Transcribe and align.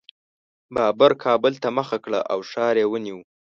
بابر 0.75 1.11
کابل 1.23 1.53
ته 1.63 1.69
مخه 1.77 1.97
کړه 2.05 2.19
او 2.31 2.39
ښار 2.51 2.75
یې 2.81 2.85
ونیو. 2.89 3.19